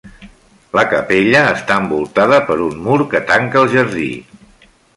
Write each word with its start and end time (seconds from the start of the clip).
La 0.77 0.85
capella 0.93 1.41
està 1.57 1.77
envoltada 1.83 2.39
per 2.47 2.57
un 2.69 2.79
mur 2.87 2.99
que 3.13 3.21
tanca 3.33 3.63
el 3.65 3.71
jardí. 3.75 4.09